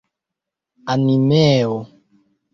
[0.95, 1.77] animeo